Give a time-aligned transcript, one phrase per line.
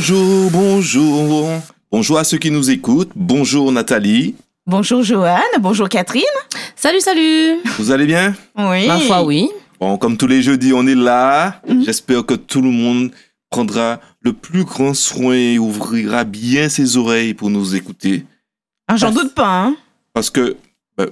[0.00, 1.48] Bonjour, bonjour.
[1.92, 3.10] Bonjour à ceux qui nous écoutent.
[3.14, 4.34] Bonjour Nathalie.
[4.66, 6.22] Bonjour Joanne, bonjour Catherine.
[6.74, 7.58] Salut, salut.
[7.78, 8.34] Vous allez bien?
[8.56, 8.86] Oui.
[8.86, 9.50] Ma foi, oui.
[9.78, 11.60] Bon, comme tous les jeudis, on est là.
[11.84, 13.10] J'espère que tout le monde
[13.50, 18.24] prendra le plus grand soin et ouvrira bien ses oreilles pour nous écouter.
[18.88, 19.64] Ah, J'en doute pas.
[19.64, 19.76] Hein.
[20.14, 20.56] Parce que
[20.96, 21.08] bah,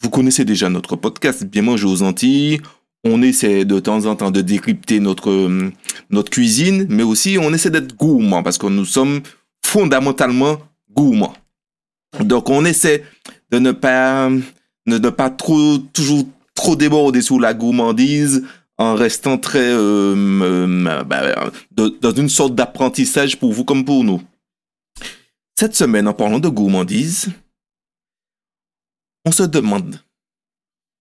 [0.00, 2.60] vous connaissez déjà notre podcast, Bien manger aux Antilles.
[3.04, 5.72] On essaie de temps en temps de décrypter notre, hum,
[6.10, 9.20] notre cuisine, mais aussi on essaie d'être gourmand parce que nous sommes
[9.64, 10.58] fondamentalement
[10.90, 11.34] gourmands.
[12.20, 13.04] Donc on essaie
[13.50, 14.30] de ne pas,
[14.86, 16.24] ne pas trop, toujours
[16.54, 18.44] trop déborder sous la gourmandise
[18.78, 24.22] en restant très euh, euh, bah, dans une sorte d'apprentissage pour vous comme pour nous.
[25.58, 27.30] Cette semaine, en parlant de gourmandise,
[29.24, 30.00] on se demande,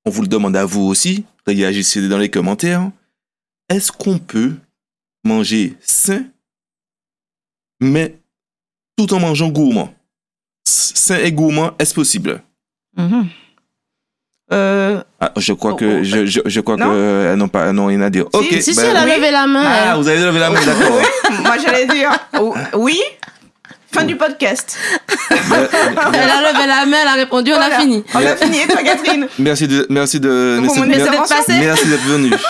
[0.05, 2.89] on vous le demande à vous aussi, réagissez dans les commentaires,
[3.69, 4.53] est-ce qu'on peut
[5.23, 6.23] manger sain,
[7.81, 8.15] mais
[8.97, 9.93] tout en mangeant gourmand?
[10.65, 12.41] Sain et gourmand, est-ce possible?
[12.97, 13.27] Mhm.
[14.53, 16.85] Euh, Ah, Je crois Oh, que, oh, je, je, je crois non.
[16.85, 18.25] que, euh, non, pas, non, rien à dire.
[18.33, 19.15] Ok, Si, si, ben- elle a oui.
[19.15, 19.63] levé la main.
[19.65, 21.01] Ah, vous avez levé la main, d'accord.
[21.41, 22.11] moi j'allais dire
[22.75, 22.99] oui.
[23.91, 24.77] Fin du podcast.
[25.29, 28.03] Elle a levé la main, elle a répondu, on a fini.
[28.13, 31.09] On a fini, et toi Catherine Merci de, merci de, Pour merci,
[31.49, 32.31] merci d'être venu.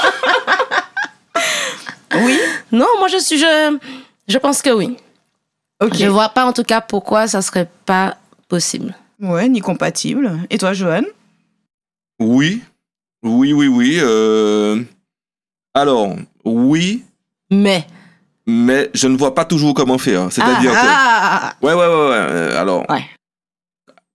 [2.15, 2.39] Oui.
[2.71, 3.77] Non, moi je suis, je,
[4.27, 4.97] je pense que oui.
[5.81, 5.95] Ok.
[5.95, 8.95] Je vois pas en tout cas pourquoi ça serait pas possible.
[9.21, 10.31] Ouais, ni compatible.
[10.49, 11.05] Et toi Joanne
[12.19, 12.61] Oui,
[13.23, 13.97] oui, oui, oui.
[14.01, 14.81] euh,
[15.73, 16.15] Alors,
[16.45, 17.03] oui,
[17.51, 17.85] Mais.
[18.47, 20.31] Mais je ne vois pas toujours comment faire.
[20.31, 21.65] C'est-à-dire ah, que.
[21.65, 22.15] Ouais, ouais, ouais, ouais.
[22.15, 23.03] euh, Alors, Ouais.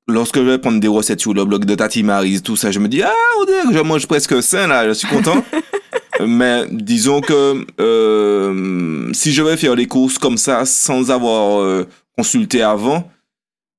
[0.09, 2.79] lorsque je vais prendre des recettes sur le blog de Tati Marise, tout ça, je
[2.79, 5.45] me dis, ah, on dirait que je mange presque sain, là, je suis content.
[6.27, 11.87] mais disons que euh, si je vais faire les courses comme ça, sans avoir euh,
[12.17, 13.11] consulté avant,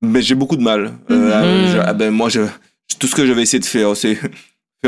[0.02, 0.92] mais j'ai beaucoup de mal.
[1.10, 1.72] Euh, Mhm.
[1.72, 2.42] je- ah ben, moi, je,
[2.98, 4.18] tout ce que je vais essayer de faire, c'est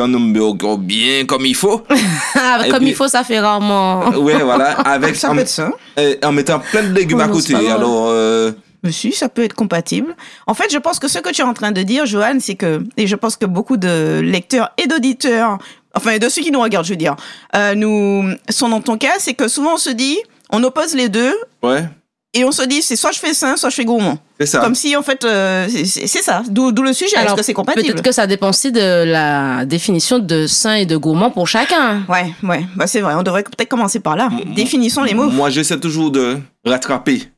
[0.00, 1.78] un hamburger bien comme il faut.
[2.70, 4.08] Comme puis- il faut, ça fait rarement.
[4.10, 5.70] Ouais, voilà, avec ça en, peut être ça.
[5.96, 7.54] et en mettant plein de légumes Oh à côté.
[7.54, 8.52] Alors, euh,
[8.82, 10.14] Mais si, ça peut être compatible.
[10.46, 12.54] En fait, je pense que ce que tu es en train de dire, Joanne, c'est
[12.54, 15.58] que, et je pense que beaucoup de lecteurs et d'auditeurs,
[15.94, 17.16] enfin, de ceux qui nous regardent, je veux dire,
[17.54, 20.18] euh, nous sont dans ton cas, c'est que souvent on se dit,
[20.50, 21.84] on oppose les deux, ouais,
[22.38, 24.18] et on se dit, c'est soit je fais sain, soit je fais gourmand.
[24.38, 24.58] c'est ça.
[24.60, 26.42] Comme si, en fait, euh, c'est- ça.
[26.48, 27.16] D'où le sujet.
[27.16, 30.74] Est-ce Alors, que c'est compatible Peut-être que ça dépend aussi de la définition de sain
[30.74, 32.02] et de gourmand pour chacun.
[32.08, 33.14] Ouais, ouais, bah, c'est vrai.
[33.14, 34.28] On devrait peut-être commencer par là.
[34.30, 35.30] M- Définissons les mots.
[35.30, 37.28] Moi, j'essaie toujours de rattraper.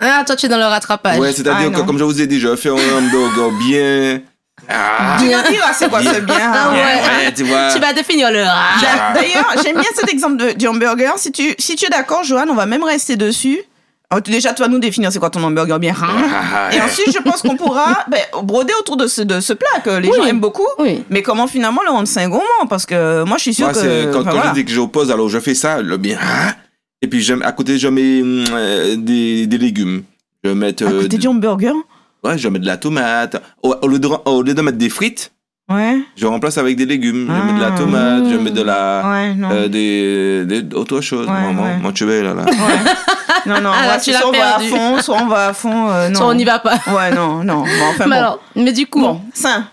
[0.00, 1.18] Ah, toi, tu es dans le rattrapage.
[1.18, 4.20] Ouais, c'est-à-dire Ah, que, comme je vous ai dit, je fais un hamburger bien.
[4.68, 6.34] Ah, Tu nous diras c'est quoi ce bien?
[6.52, 7.26] Ah ouais.
[7.26, 7.72] ouais, tu vois.
[7.72, 8.38] Tu vas définir le
[9.14, 11.14] D'ailleurs, j'aime bien cet exemple de- du hamburger.
[11.16, 13.60] Si tu, si tu es d'accord, Joanne, on va même rester dessus.
[14.10, 15.94] Alors, tu- déjà, tu vas nous définir c'est quoi ton hamburger bien.
[16.00, 19.80] Ah, Et ensuite, je pense qu'on pourra ben, broder autour de ce, de ce plat
[19.84, 20.16] que les Oui.
[20.16, 20.66] gens aiment beaucoup.
[20.78, 21.04] Oui.
[21.10, 22.66] Mais comment finalement le rendre sain gourmand?
[22.70, 23.80] Parce que moi, je suis sûre Moi, que.
[23.80, 24.48] c'est quand, enfin, quand voilà.
[24.50, 26.18] je dis que j'oppose, alors je fais ça, le bien.
[26.22, 26.54] Ah,
[27.02, 30.02] Et puis, à côté, je mets hum, euh, des, des légumes.
[30.42, 30.84] Je vais mettre.
[30.86, 31.74] À euh, côté de- du hamburger?
[32.24, 33.36] Ouais, je mettre de la tomate.
[33.62, 35.32] Au, au lieu de, au lieu de mettre des frites,
[35.70, 35.98] Ouais.
[36.16, 37.26] je remplace avec des légumes.
[37.28, 37.78] Je mettre de la Ah.
[37.78, 39.02] tomate, je mettre de la.
[39.10, 39.50] Ouais, non.
[39.52, 41.26] euh, des, des autre chose.
[41.28, 42.44] Ouais, moi, tu veux, là, là.
[42.44, 42.50] Ouais.
[43.46, 45.26] Non, non, Ah, là, ouais, tu c'est l'as soit on va à fond, soit on
[45.26, 45.90] va à fond.
[45.90, 46.14] euh, non.
[46.16, 46.78] Soit on n'y va pas.
[46.88, 47.62] Ouais, non, non.
[47.64, 48.16] Bon, enfin, mais, bon.
[48.16, 49.66] alors, mais du coup, Bon, sain.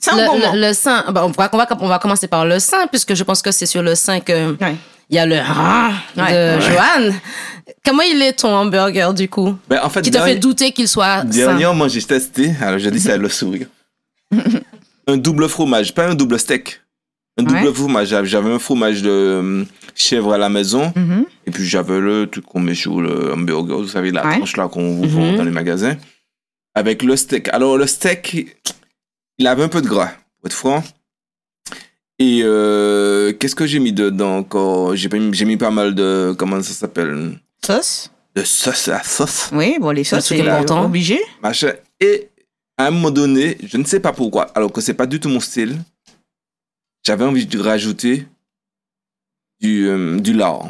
[0.00, 2.26] Sain ou le, gourmand le, le sein, bah, on, va, on, va, on va commencer
[2.28, 4.76] par le sein, puisque je pense que c'est sur le sein que Ouais.
[5.10, 6.60] il y a le rat de Ouais.
[6.60, 7.14] Joanne.
[7.84, 9.56] Comment il est ton hamburger du coup?
[9.68, 11.24] Ben, en fait, Qui te dernier- fait douter qu'il soit sain?
[11.24, 13.66] Dernièrement, j'ai testé, alors je dis ça le sourire.
[15.08, 16.80] un double fromage, pas un double steak.
[17.38, 17.72] Un double Ouais.
[17.74, 18.08] fromage.
[18.24, 19.64] J'avais un fromage de euh,
[19.94, 20.92] chèvre à la maison.
[20.94, 21.24] Mhm.
[21.46, 24.36] Et puis j'avais le truc qu'on met sur le hamburger, vous savez, la Ouais.
[24.36, 25.36] tranche là qu'on vous vend Mhm.
[25.38, 25.96] dans les magasins.
[26.74, 27.48] Avec le steak.
[27.48, 28.56] Alors le steak,
[29.38, 30.10] il avait un peu de gras,
[30.40, 30.84] pour être franc.
[32.18, 34.96] Et euh, qu'est-ce que j'ai mis dedans encore?
[34.96, 36.34] J'ai pas mis- j'ai mis pas mal de.
[36.36, 37.38] Comment ça s'appelle?
[37.64, 39.50] Sauce De sauce à sauce.
[39.52, 40.84] Oui, bon, les sauces, c'est important.
[40.84, 41.18] obligé.
[41.42, 41.72] machin.
[42.00, 42.28] Et
[42.78, 45.28] à un moment donné, je ne sais pas pourquoi, alors que c'est pas du tout
[45.28, 45.76] mon style,
[47.04, 48.26] j'avais envie de rajouter
[49.60, 50.66] du, euh, du lard.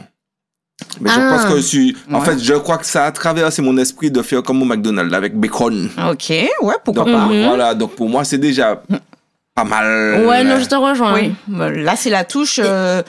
[1.01, 1.35] Mais je Ah.
[1.37, 1.97] pense que je suis.
[2.11, 2.25] En Ouais.
[2.27, 5.35] fait, je crois que ça a traversé mon esprit de faire comme au McDonald's avec
[5.39, 5.91] bacon.
[6.11, 7.27] Ok, ouais, pourquoi Donc, pas.
[7.27, 7.45] Mhm.
[7.47, 8.81] voilà, donc pour moi, c'est déjà
[9.55, 10.25] pas mal.
[10.25, 11.15] Ouais, non, je te rejoins.
[11.15, 12.61] Oui, bah, là, c'est la touche.
[12.63, 13.03] euh,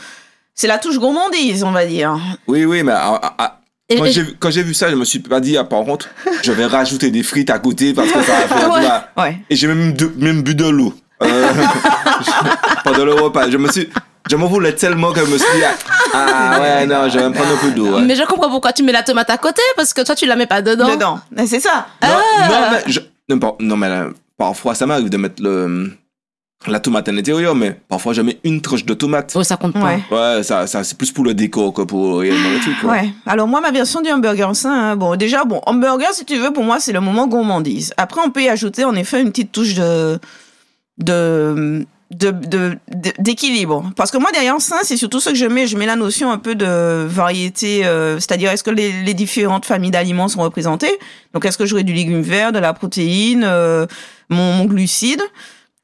[0.55, 2.19] c'est la touche gourmandise, on va dire.
[2.47, 3.58] Oui, oui, mais ah, ah, ah,
[3.97, 6.07] quand j'ai vu- quand j'ai vu ça, je me suis pas dit, ah, par contre,
[6.43, 8.69] je vais rajouter des frites à côté parce que ça va faire.
[8.71, 8.79] Ouais.
[8.81, 9.03] tu vois.
[9.23, 9.37] Ouais.
[9.49, 10.93] Et j'ai même, de- même bu de l'eau
[11.23, 11.51] euh,
[12.83, 13.49] pendant le repas.
[13.49, 13.89] Je me suis,
[14.29, 15.75] je m'en voulais tellement que je me suis dit, ah,
[16.13, 17.95] Ah ouais, non, je vais me prendre un peu d'eau.
[17.95, 18.01] ouais.
[18.03, 20.35] Mais je comprends pourquoi tu mets la tomate à côté, parce que toi, tu la
[20.35, 20.89] mets pas dedans.
[20.93, 21.19] Dedans.
[21.31, 21.87] Mais C'est ça.
[22.03, 22.47] Non, Ah.
[22.49, 22.99] non, mais, je-
[23.29, 24.07] non, par- non, mais là,
[24.37, 25.91] parfois ça m'arrive de mettre le,
[26.67, 29.31] la tomate à l'intérieur, mais parfois je mets une tranche de tomate.
[29.35, 29.79] Oh, ça compte pas.
[29.95, 30.03] Ouais.
[30.11, 32.75] Ouais, ça, ça c'est plus pour le décor que pour réellement le truc.
[32.81, 32.91] quoi.
[32.91, 33.09] Ouais.
[33.25, 36.51] Alors moi, ma version du hamburger sain, hein, bon, déjà, bon, hamburger, si tu veux,
[36.51, 37.93] pour moi, c'est le moment gourmandise.
[37.95, 40.19] Après, on peut y ajouter, en effet, une petite touche de
[40.97, 43.91] de de- de- de- d'équilibre.
[43.95, 45.67] Parce que moi, derrière sain, c'est surtout ce que je mets.
[45.67, 49.65] Je mets la notion un peu de variété, euh, c'est-à-dire est-ce que les, les différentes
[49.65, 50.97] familles d'aliments sont représentées?
[51.33, 53.85] Donc, est-ce que j'aurai du légume vert, de la protéine, euh,
[54.29, 55.21] mon, mon glucide?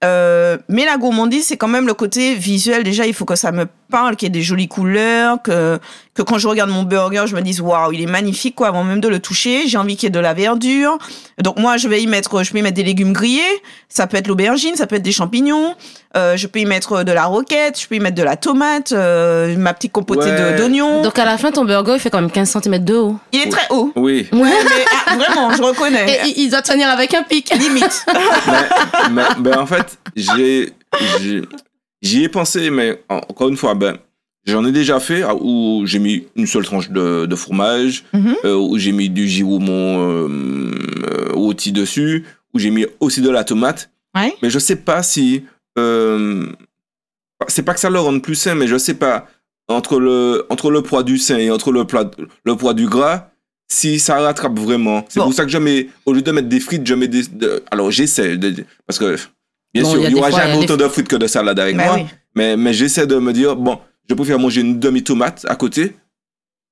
[0.04, 2.84] Euh, mais la gourmandise, c'est quand même le côté visuel.
[2.84, 5.80] Déjà, il faut que ça me parle, qu'il y ait des jolies couleurs, que,
[6.14, 8.84] que quand je regarde mon burger, je me dise waouh, il est magnifique quoi, avant
[8.84, 9.68] même de le toucher.
[9.68, 10.98] J'ai envie qu'il y ait de la verdure.
[11.42, 13.42] Donc moi, je vais y mettre, je peux y mettre des légumes grillés.
[13.90, 15.76] Ça peut être l'aubergine, ça peut être des champignons.
[16.18, 18.94] Euh, je peux y mettre de la roquette, je peux y mettre de la tomate,
[18.94, 20.54] euh, ma petite compotée Ouais.
[20.54, 21.02] de- d'oignons.
[21.02, 23.18] Donc, à la fin, ton burger, il fait quand même 15 cm de haut.
[23.34, 23.92] Il est très haut.
[23.98, 26.22] Oui, Ouais, mais ah, vraiment, je reconnais.
[26.28, 27.54] Et il- doit tenir avec un pic.
[27.60, 28.06] Limite.
[28.48, 30.72] mais, mais- mais en fait, j'ai-
[32.02, 33.98] j'y ai pensé, mais en- encore une fois, ben,
[34.46, 38.36] j'en ai déjà fait ah, où j'ai mis une seule tranche de, de fromage, Mhm.
[38.46, 40.28] euh, où j'ai mis du giroumon euh,
[41.08, 43.90] euh, rôti dessus, où j'ai mis aussi de la tomate.
[44.16, 44.34] Ouais.
[44.42, 45.44] Mais je sais pas si.
[45.78, 46.46] euh,
[47.48, 49.28] c'est pas que ça le rende plus sain, mais je sais pas.
[49.68, 52.10] Entre le, entre le poids du sain et entre le, plat,
[52.46, 53.32] le poids du gras,
[53.68, 55.04] si ça rattrape vraiment.
[55.10, 55.26] C'est Bon.
[55.26, 57.24] pour ça que je mets, au lieu de mettre des frites, je mets des.
[57.24, 59.16] de- alors j'essaie, de- parce que
[59.76, 61.08] bien Bon, sûr, il y a il y des aura jamais des autant de frites
[61.08, 61.96] que de salade avec Bah moi.
[61.96, 62.06] oui.
[62.36, 63.80] Mais, mais j'essaie de me dire, bon,
[64.10, 65.96] je préfère manger une demi-tomate à côté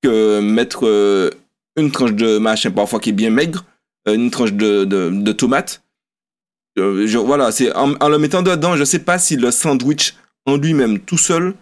[0.02, 1.30] que mettre euh,
[1.78, 3.64] une tranche de machin parfois qui est bien maigre,
[4.08, 5.82] euh, une tranche de, de, de tomate.
[6.80, 10.16] Euh, je- voilà, c'est en, en le mettant dedans, je sais pas si le sandwich
[10.46, 11.54] en lui-même tout seul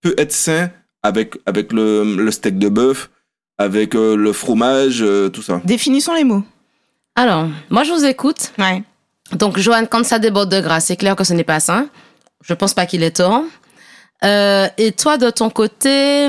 [0.00, 0.70] peut être sain
[1.02, 3.10] avec, avec le, le steak de bœuf,
[3.58, 5.60] avec euh, le fromage, euh, tout ça.
[5.64, 6.42] Définissons les mots.
[7.16, 8.52] Alors, moi, je vous écoute.
[8.58, 8.82] Ouais.
[9.32, 11.88] Donc, Johan, quand ça déborde de gras, c'est clair que ce n'est pas sain.
[12.46, 13.42] Je pense pas qu'il est tort.
[14.22, 16.28] Euh, et toi, de ton côté,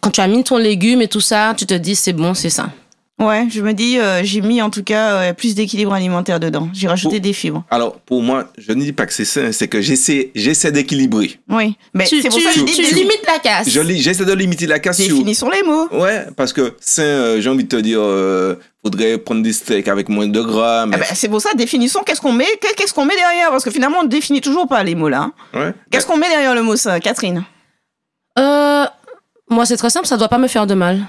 [0.00, 2.50] quand tu as mis ton légume et tout ça, tu te dis c'est bon, c'est
[2.50, 2.70] ça.
[3.18, 6.70] Ouais, je me dis, euh, j'ai mis en tout cas euh, plus d'équilibre alimentaire dedans.
[6.72, 7.62] J'ai rajouté des fibres.
[7.70, 11.38] Alors, pour moi, je ne dis pas que c'est sain, c'est que j'essaie, j'essaie d'équilibrer.
[11.50, 13.68] Oui, mais tu c'est pour tu- ça que je tu dis dé- limites la casse.
[13.68, 15.88] Je J'essaie de limiter la casse sur, définissons les mots.
[15.92, 18.54] Ouais, parce que sain, euh, j'ai envie de te dire, euh,
[18.84, 20.86] faudrait prendre des steaks avec moins de gras.
[20.86, 23.50] Mais, Ah ben, c'est pour ça, définissons qu'est-ce qu'on met, qu'est- qu'est-ce qu'on met derrière,
[23.50, 25.22] parce que finalement on ne définit toujours pas les mots là.
[25.22, 25.32] hein.
[25.54, 25.74] ouais.
[25.90, 27.44] Qu'est-ce qu'on met derrière le mot ça, Catherine?
[28.38, 28.86] Euh,
[29.50, 31.00] moi, c'est très simple, ça doit pas me faire de mal.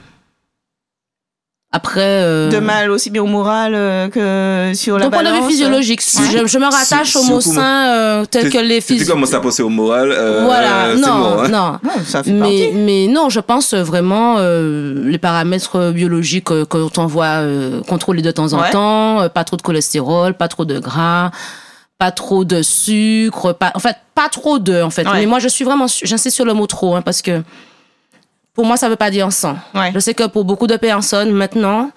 [1.73, 2.01] Après.
[2.01, 5.43] euh, De mal aussi bien au moral euh, que sur la D'un point de balance.
[5.45, 6.27] vue physiologique, si Ouais.
[6.41, 9.07] je, je me rattache au mot sain euh, tel que les Si tu physiques.
[9.09, 11.47] commences à penser au moral, euh, Voilà, non, hein.
[11.47, 11.71] non.
[11.83, 12.71] Ouais, ça fait Mais, partie.
[12.73, 18.21] mais non, je pense vraiment euh, les paramètres biologiques euh, quand on voit euh, contrôler
[18.21, 18.71] de temps en Ouais.
[18.71, 21.31] temps, euh, pas trop de cholestérol, pas trop de gras,
[21.97, 25.07] pas trop de sucre, pas, en fait pas trop de en fait.
[25.07, 25.13] Ouais.
[25.21, 27.41] Mais moi je suis vraiment, j'insiste sur le mot trop hein, parce que
[28.53, 29.57] pour moi ça veut pas dire sans.
[29.73, 29.91] Ouais.
[29.93, 31.91] Je sais que pour beaucoup de personnes maintenant,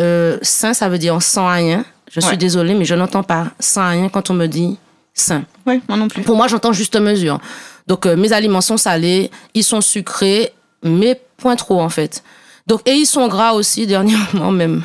[0.00, 1.84] euh, sain ça veut dire sans rien.
[2.10, 2.36] Je suis Ouais.
[2.36, 4.78] désolée, mais je n'entends pas sans rien quand on me dit
[5.12, 5.44] sain.
[5.66, 6.22] Ouais, moi non plus.
[6.22, 7.40] Pour moi, j'entends juste mesure.
[7.88, 12.22] Donc, euh, mes aliments sont salés, ils sont sucrés, mais point trop, en fait.
[12.66, 14.82] Donc, et ils sont gras aussi, dernièrement même.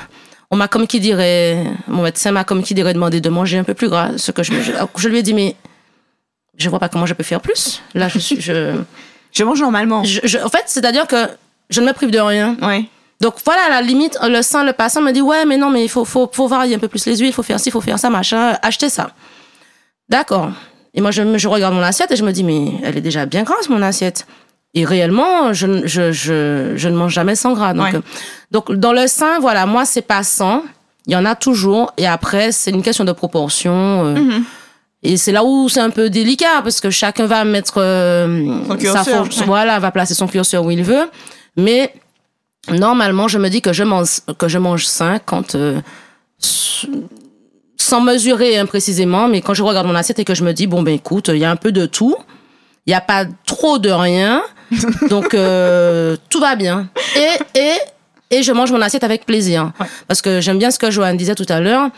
[0.50, 3.64] On m'a, comme qui dirait, mon médecin m'a, comme qui dirait, demandé de manger un
[3.64, 4.18] peu plus gras.
[4.18, 5.56] Ce que je, je, je lui ai dit, mais
[6.58, 7.82] je vois pas comment je peux faire plus.
[7.94, 8.76] Là, je suis, je,
[9.32, 10.04] Je mange normalement.
[10.04, 11.28] je- je- en fait, c'est-à-dire que
[11.70, 12.56] je ne me prive de rien.
[12.62, 12.86] Ouais.
[13.22, 15.84] Donc voilà, à la limite, le sang, le passant me dit Ouais, mais non, mais
[15.84, 17.72] il faut, faut, faut varier un peu plus les huiles, il faut faire ci, il
[17.72, 19.12] faut faire ça, machin, acheter ça.
[20.10, 20.52] D'accord.
[20.94, 23.44] Et moi, je, regarde mon assiette et je me dis Mais elle est déjà bien
[23.44, 24.26] grasse, mon assiette.
[24.74, 27.74] Et réellement, je, ne- je, je, je ne mange jamais sans gras.
[27.74, 27.96] Donc, Ouais.
[27.96, 28.02] euh,
[28.52, 30.64] donc dans le sein, voilà, moi, c'est pas sans.
[31.08, 31.94] Il y en a toujours.
[31.98, 33.74] Et après, c'est une question de proportion.
[34.06, 34.44] euh, Mhm.
[35.04, 38.46] Et c'est là où c'est un peu délicat parce que chacun va mettre euh,
[38.80, 39.46] Son sa ouais.
[39.46, 41.10] voilà, va placer son curseur où il veut.
[41.58, 41.94] Mais
[42.70, 45.80] normalement, je me dis que je mange que je mange sain quand euh,
[47.78, 50.68] sans mesurer hein, précisément, mais quand je regarde mon assiette et que je me dis
[50.68, 52.16] bon ben écoute, il y a un peu de tout,
[52.86, 54.44] il y a pas trop de rien,
[55.10, 56.90] donc euh, tout va bien.
[57.16, 57.74] Et et
[58.38, 59.88] et je mange mon assiette avec plaisir Ouais.
[60.08, 61.90] parce que j'aime bien ce que Joanne disait tout à l'heure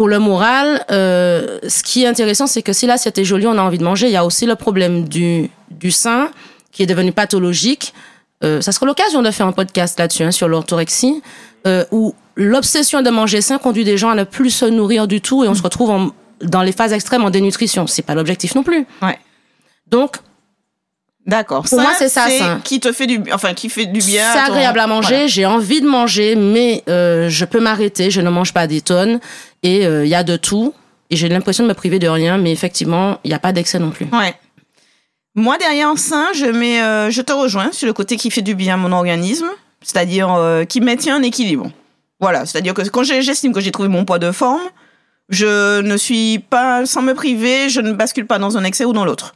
[0.00, 3.58] pour le moral, euh, ce qui est intéressant, c'est que si l'assiette est jolie, on
[3.58, 4.06] a envie de manger.
[4.06, 6.30] Il y a aussi le problème du, du sein
[6.72, 7.92] qui est devenu pathologique.
[8.42, 11.20] Euh, ça sera l'occasion de faire un podcast là-dessus, hein, sur l'orthorexie,
[11.66, 15.20] euh, où l'obsession de manger sain conduit des gens à ne plus se nourrir du
[15.20, 17.86] tout et on se retrouve en- dans les phases extrêmes en dénutrition.
[17.86, 18.86] C'est pas l'objectif non plus.
[19.02, 19.18] Ouais.
[19.86, 20.16] Donc,
[21.26, 21.64] D'accord.
[21.68, 22.60] Pour moi, c'est ça, c'est sain.
[22.64, 24.32] qui te fait du, enfin, qui fait du bien.
[24.32, 25.26] C'est ton- agréable à manger, Voilà.
[25.26, 29.20] j'ai envie de manger, mais euh, je peux m'arrêter, je ne mange pas des tonnes
[29.62, 30.74] et euh, il y a de tout.
[31.10, 33.78] Et j'ai l'impression de me priver de rien, mais effectivement, il n'y a pas d'excès
[33.78, 34.06] non plus.
[34.12, 34.34] Ouais.
[35.34, 38.54] Moi, derrière sain, je mets, euh, je te rejoins sur le côté qui fait du
[38.54, 39.48] bien à mon organisme,
[39.82, 41.70] c'est-à-dire euh, qui maintient un équilibre.
[42.20, 44.60] Voilà, c'est-à-dire que quand j'estime que j'ai trouvé mon poids de forme,
[45.30, 48.92] je ne suis pas, sans me priver, je ne bascule pas dans un excès ou
[48.92, 49.32] dans l'autre.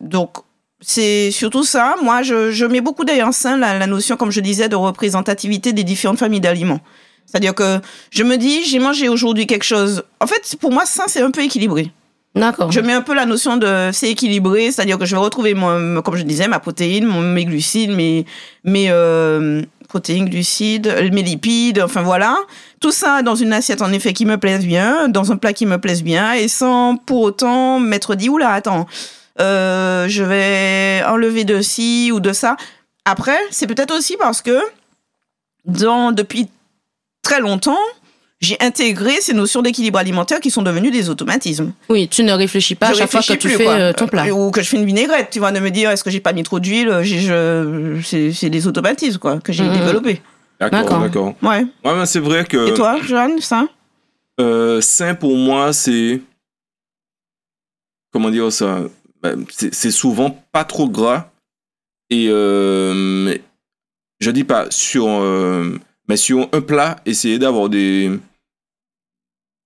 [0.00, 0.36] Donc,
[0.80, 1.94] c'est surtout ça.
[2.02, 5.84] Moi, je, mets beaucoup derrière sain la, la notion, comme je disais, de représentativité des
[5.84, 6.80] différentes familles d'aliments.
[7.26, 7.80] C'est-à-dire que
[8.10, 10.04] je me dis, j'ai mangé aujourd'hui quelque chose.
[10.20, 11.90] En fait, pour moi, sain, c'est un peu équilibré.
[12.36, 12.70] D'accord.
[12.70, 16.02] Je mets un peu la notion de c'est équilibré, c'est-à-dire que je vais retrouver, mon,
[16.02, 18.26] comme je disais, ma protéine, mon, mes glucides, mes,
[18.62, 22.36] mes euh, protéines, glucides, mes lipides, enfin voilà.
[22.78, 25.64] Tout ça dans une assiette, en effet, qui me plaise bien, dans un plat qui
[25.64, 28.86] me plaise bien, et sans pour autant m'être dit, oula, attends,
[29.40, 32.56] euh, je vais enlever de ci ou de ça.
[33.06, 34.58] Après, c'est peut-être aussi parce que
[35.64, 36.48] dans, depuis
[37.26, 37.78] très longtemps,
[38.40, 42.74] j'ai intégré ces notions d'équilibre alimentaire qui sont devenues des automatismes Oui, tu ne réfléchis
[42.76, 43.72] pas à chaque fois que tu fais quoi.
[43.74, 44.26] euh, ton plat.
[44.26, 46.20] Euh, Ou que je fais une vinaigrette, tu vois, de me dire est-ce que j'ai
[46.20, 49.72] pas mis trop d'huile, je, c'est, des automatismes quoi que j'ai Mhm.
[49.72, 50.22] développés.
[50.60, 51.34] D'accord, D'accord.
[51.42, 51.66] Ouais.
[51.84, 53.66] Ouais, mais c'est vrai que Et toi, Joanne, ça?
[54.40, 56.20] euh, sain pour moi, c'est.
[58.12, 58.80] Comment dire ça?
[59.22, 61.30] Ben, c'est c'est souvent pas trop gras.
[62.10, 63.34] Et euh,
[64.20, 65.06] je dis pas sur.
[65.08, 68.10] euh, mais sur un plat, essayer d'avoir des.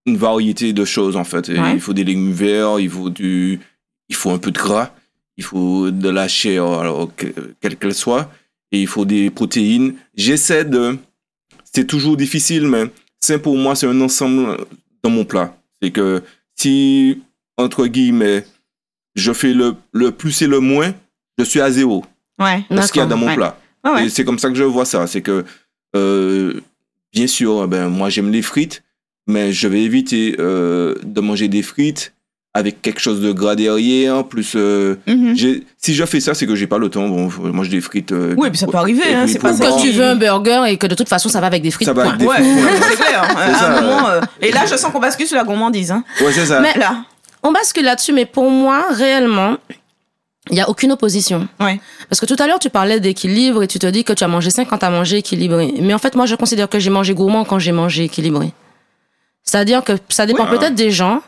[0.07, 1.49] Une variété de choses en fait.
[1.49, 1.75] Ouais.
[1.75, 3.61] Il faut des légumes verts, il faut du.
[4.09, 4.93] Il faut un peu de gras,
[5.37, 8.31] il faut de la chair, alors que- quelle qu'elle soit,
[8.73, 9.95] et il faut des protéines.
[10.17, 10.99] J'essaie de.
[11.73, 14.57] C'est toujours difficile, mais sain pour moi, c'est un ensemble
[15.03, 15.55] dans mon plat.
[15.81, 16.23] C'est que
[16.57, 17.23] si,
[17.57, 18.45] entre guillemets,
[19.15, 20.93] je fais le, le plus et le moins,
[21.39, 22.05] je suis à zéro.
[22.41, 22.65] Ouais.
[22.71, 23.37] ce qu'il y a dans mon ouais.
[23.37, 23.59] plat.
[23.85, 24.07] Ouais.
[24.07, 25.07] Et c'est comme ça que je vois ça.
[25.07, 25.45] C'est que,
[25.97, 26.55] euh,
[27.13, 28.83] bien sûr, ben, moi j'aime les frites,
[29.27, 32.13] mais je vais éviter euh, de manger des frites
[32.53, 34.25] avec quelque chose de gras derrière.
[34.25, 35.37] Plus, euh, Mhm.
[35.37, 37.09] j'ai- si je fais ça, c'est que j'ai pas le temps.
[37.09, 38.11] Bon, je mange des frites.
[38.11, 40.77] euh, Oui, puis ça peut arriver, hein, c'est pas Que tu veux un burger et
[40.77, 41.87] que de toute façon ça va avec des frites.
[41.87, 42.83] Ça va avec des Ouais, frites.
[42.91, 43.23] c'est clair.
[43.37, 43.55] hein.
[43.55, 45.93] Ça, un moment, euh, et là, je sens qu'on bascule sur la gourmandise.
[45.93, 46.03] Hein.
[46.21, 46.61] Ouais, c'est ça.
[46.61, 47.05] Mais- Là.
[47.43, 49.57] On bascule là-dessus, mais pour moi, réellement,
[50.51, 51.49] il n'y a aucune opposition.
[51.61, 51.81] Ouais.
[52.09, 54.29] Parce que tout à l'heure, tu parlais d'équilibre et tu te dis que tu as
[54.29, 55.75] mangé sain quand tu as mangé équilibré.
[55.81, 58.53] Mais en fait, moi, je considère que j'ai mangé gourmand quand j'ai mangé équilibré.
[59.43, 60.59] C'est-à-dire que ça dépend Ouais.
[60.59, 61.23] peut-être des gens,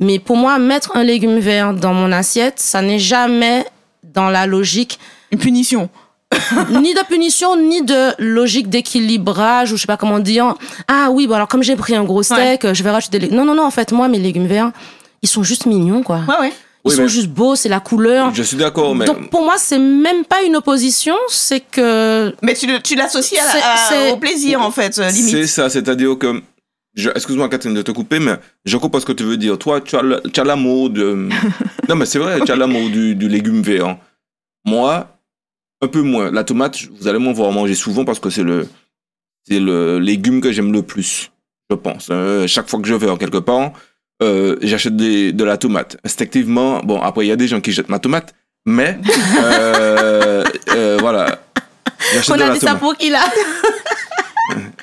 [0.00, 3.64] mais pour moi, mettre un légume vert dans mon assiette, ça n'est jamais
[4.02, 4.98] dans la logique
[5.30, 5.88] Une punition.
[6.70, 10.54] ni de punition, ni de logique d'équilibrage, ou je sais pas comment dire.
[10.88, 13.38] Ah oui, bon alors comme j'ai pris un gros steak, je vais rajouter des légumes.
[13.38, 14.72] Non, non, non, en fait, moi, mes légumes verts,
[15.22, 16.20] ils sont juste mignons, quoi.
[16.28, 16.52] Ouais, ouais.
[16.86, 18.34] Ils Oui, sont juste beaux, c'est la couleur.
[18.34, 22.54] Je suis d'accord, mais Donc pour moi, c'est même pas une opposition, c'est que Mais
[22.54, 25.46] tu, tu l'associes à la- C'est- à- c'est- au plaisir, en fait, euh, c'est limite.
[25.46, 25.70] ça.
[25.70, 26.42] C'est-à-dire que.
[26.96, 29.58] Excuse-moi, Catherine, de te couper, mais je comprends ce que tu veux dire.
[29.58, 31.28] Toi, tu as le- tu as l'amour de.
[31.88, 33.96] non, mais c'est vrai, tu as l'amour du, du légume vert.
[34.64, 35.08] Moi,
[35.82, 36.30] un peu moins.
[36.30, 38.68] La tomate, vous allez m'en voir manger souvent parce que c'est le,
[39.48, 41.30] c'est le légume que j'aime le plus,
[41.70, 42.08] je pense.
[42.10, 43.72] Euh, chaque fois que je vais en quelque part,
[44.22, 45.96] euh, j'achète des- de la tomate.
[46.04, 48.34] Instinctivement, bon, après, il y a des gens qui jettent ma tomate,
[48.66, 48.98] mais
[49.42, 50.44] euh,
[50.74, 51.38] euh, voilà.
[52.28, 53.20] On de a la dit ça pour qui là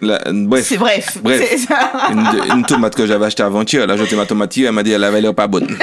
[0.01, 1.17] La- bref, C'est bref.
[1.21, 1.47] Bref.
[1.50, 1.91] C'est ça.
[2.11, 4.83] une, une tomate que j'avais achetée avant-hier, elle a jeté ma tomate hier, elle m'a
[4.83, 5.67] dit elle avait l'air pas bonne.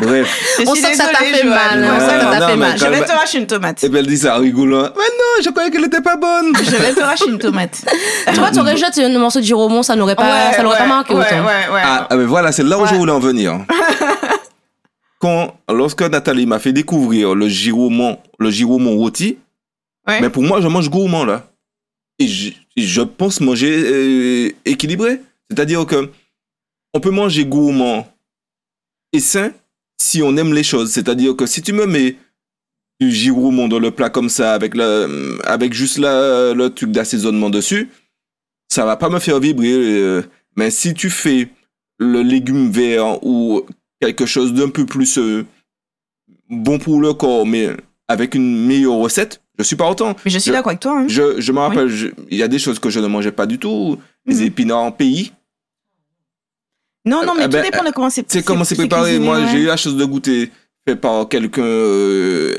[0.00, 0.56] Bref.
[0.58, 2.32] Je On sent que ça t'a fait mal, Ouais, on sent ça que va.
[2.32, 2.78] ça t'a fait mal.
[2.78, 3.82] Je vais te racheter une tomate.
[3.84, 4.82] Et puis elle dit ça en rigolant.
[4.82, 6.52] Mais non, je croyais qu'elle était pas bonne.
[6.56, 7.84] Je vais te racheter une tomate.
[8.32, 10.78] Tu vois, tu aurais jeté un morceau de giromon, ça n'aurait pas, Ouais, ça l'aurait
[10.78, 11.40] pas marqué ouais, autant.
[11.44, 13.58] Ouais, ouais, Ah, ah, mais voilà, c'est là où je voulais en venir.
[15.20, 19.38] Quand, lorsque Nathalie m'a fait découvrir le giromon, le giromon rôti,
[20.08, 20.20] Ouais.
[20.22, 21.46] mais pour moi, je mange gourmand là.
[22.18, 25.20] Et je, je pense manger euh, équilibré.
[25.50, 26.10] C'est-à-dire que
[26.94, 28.06] on peut manger gourmand
[29.12, 29.50] et sain
[30.00, 30.90] si on aime les choses.
[30.92, 32.16] C'est-à-dire que si tu me mets
[33.00, 37.50] du giromon dans le plat comme ça, avec, le, avec juste la- le truc d'assaisonnement
[37.50, 37.90] dessus,
[38.68, 39.72] ça va pas me faire vibrer.
[39.72, 40.22] euh.
[40.56, 41.48] mais si tu fais
[41.98, 43.62] le légume vert ou
[44.00, 45.44] quelque chose d'un peu plus euh,
[46.48, 47.68] bon pour le corps, mais
[48.08, 50.16] avec une meilleure recette, je suis pas autant.
[50.24, 51.00] Mais je suis d'accord avec toi.
[51.00, 51.06] hein.
[51.08, 51.90] Je, je me rappelle,
[52.30, 53.98] il y a des choses que je ne mangeais pas du tout.
[54.26, 54.42] Les Mhm.
[54.46, 55.32] épinards en pays.
[57.04, 59.18] Non, non, mais Ah tout ben, dépend de comment c'est Tu sais comment c'est préparé.
[59.18, 59.48] Moi, ouais.
[59.50, 60.50] j'ai eu la chance de goûter
[60.86, 61.62] fait par quelqu'un.
[61.62, 62.58] Euh,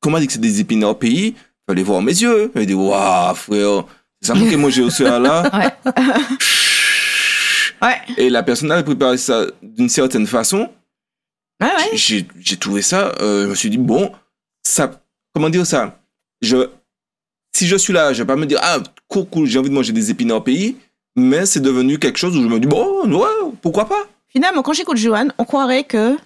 [0.00, 1.34] comment dit que c'est des épinards pays?
[1.36, 2.50] Il fallait voir mes yeux.
[2.54, 3.84] Il dit Waouh, frère,
[4.20, 5.72] c'est ça moi j'ai au là.
[7.82, 8.00] Ouais.
[8.16, 10.70] Et la personne avait préparé ça d'une certaine façon.
[11.60, 11.90] Ouais, ouais.
[11.96, 14.12] j'ai j'ai trouvé ça, euh, je me suis dit, bon,
[14.62, 15.02] ça,
[15.34, 16.00] comment dire ça?
[16.40, 16.68] Je,
[17.54, 19.74] Si je suis là, je vais pas me dire, ah, cool, cool, j'ai envie de
[19.74, 20.76] manger des épinards pays,
[21.16, 23.28] mais c'est devenu quelque chose où je me dis, bon, ouais,
[23.60, 26.16] pourquoi pas Finalement, quand j'écoute Joanne, on croirait que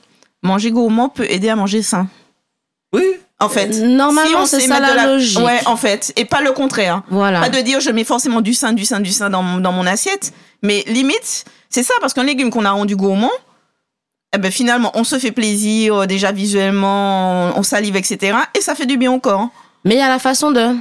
[0.43, 2.07] manger gourmand peut aider à manger sain.
[2.93, 3.05] Oui,
[3.41, 3.67] En fait.
[3.83, 5.39] Normalement, on c'est ça la logique.
[5.41, 6.13] Ouais, en fait.
[6.17, 7.03] Et pas le contraire.
[7.11, 7.41] Voilà.
[7.41, 9.73] Pas de dire je mets forcément du sein, du sein, du sein dans, mon- dans
[9.73, 10.33] mon assiette.
[10.63, 13.31] Mais limite, c'est ça, parce qu'un légume qu'on a rendu gourmand,
[14.35, 18.39] eh ben finalement, on se fait plaisir, euh, déjà visuellement, on salive, etc.
[18.57, 19.49] Et ça fait du bien au corps.
[19.85, 20.75] Mais il y a la façon de.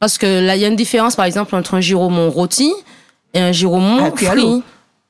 [0.00, 2.72] Parce que là, il y a une différence, par exemple, entre un giromon rôti
[3.34, 4.40] et un giromon Ah, frit.
[4.40, 4.62] l'eau.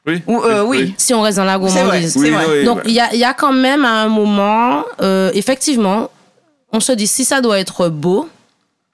[0.07, 0.23] oui.
[0.26, 0.95] Ou, euh, oui.
[0.99, 1.71] Si on reste dans la vrai.
[1.71, 2.12] gourmandise.
[2.14, 2.64] C'est Oui, vrai.
[2.64, 6.11] Donc, il y a, il y a quand même à un moment, euh, effectivement,
[6.73, 8.28] on se dit si ça doit être beau,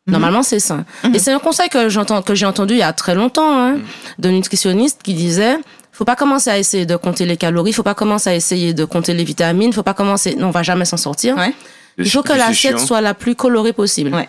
[0.07, 0.13] Mhm.
[0.13, 0.85] normalement c'est sain.
[1.15, 3.73] Et c'est un conseil que j'entends, que j'ai entendu il y a très longtemps, hein,
[3.75, 3.83] Mhm.
[4.19, 5.57] d'un nutritionniste qui disait
[5.93, 8.85] faut pas commencer à essayer de compter les calories, faut pas commencer à essayer de
[8.87, 11.37] compter les vitamines, faut pas commencer, non, on va jamais s'en sortir.
[11.37, 11.53] Ouais.
[11.99, 14.15] Il faut que l'assiette soit la plus colorée possible.
[14.15, 14.27] Ouais.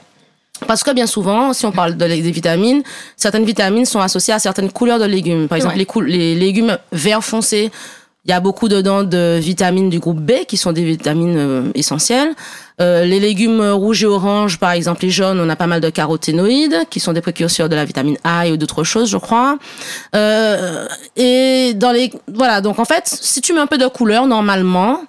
[0.68, 2.84] Parce que bien souvent, si on parle de, des vitamines,
[3.18, 5.48] certaines vitamines sont associées à certaines couleurs de légumes.
[5.48, 6.08] Par exemple, Ouais.
[6.08, 7.72] les, légumes vert foncé,
[8.25, 11.63] il y a beaucoup dedans de vitamines du groupe B qui sont des vitamines euh,
[11.74, 12.36] essentielles.
[12.80, 15.89] Euh, les légumes rouges et oranges, par exemple les jaunes, on a pas mal de
[15.89, 19.58] caroténoïdes qui sont des précurseurs de la vitamine A et d'autres choses, je crois.
[20.15, 24.27] Euh, et dans les voilà, donc en fait, si tu mets un peu de couleur,
[24.27, 25.01] normalement,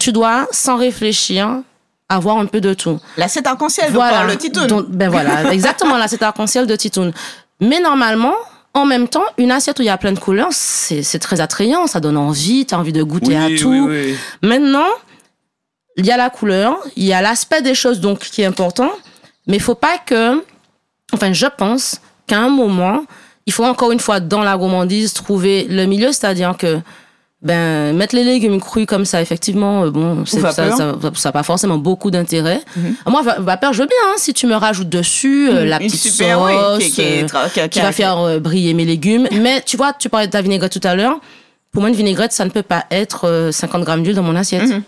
[0.00, 1.60] tu dois sans réfléchir
[2.08, 3.00] avoir un peu de tout.
[3.16, 4.18] L'assiette arc-en-ciel, voilà.
[4.18, 4.32] Voilà.
[4.32, 4.66] le titoun.
[4.66, 7.12] Donc, ben voilà, exactement, c'est arc-en-ciel de Titoun.
[7.60, 8.34] Mais normalement,
[8.74, 11.40] en même temps, une assiette où il y a plein de couleurs, c'est c'est très
[11.40, 13.68] attrayant, ça donne envie, tu as envie de goûter Oui, à tout.
[13.68, 14.16] oui, oui.
[14.42, 14.86] Maintenant,
[15.96, 18.90] il y a la couleur, il y a l'aspect des choses donc qui est important,
[19.46, 20.42] mais il faut pas que,
[21.12, 23.04] enfin, je pense qu'à un moment,
[23.46, 26.80] il faut encore une fois dans la gourmandise trouver le milieu, c'est-à-dire que
[27.44, 31.42] ben mettre les légumes crus comme ça, effectivement, euh, bon, c'est- ça, ça, ça, pas
[31.42, 32.60] forcément beaucoup d'intérêt.
[32.76, 32.94] Mhm.
[33.06, 33.96] Moi, va- vapeur, je veux bien.
[34.08, 37.00] hein, si tu me rajoutes dessus euh, la Une petite super, oui, sauce, qui, qui
[37.02, 39.28] est euh, qui- va faire euh, briller mes légumes.
[39.32, 41.18] Mais tu vois, tu parlais de ta vinaigrette tout à l'heure.
[41.70, 44.36] Pour moi, une vinaigrette, ça ne peut pas être euh, 50 grammes d'huile dans mon
[44.36, 44.62] assiette.
[44.68, 44.82] Mhm.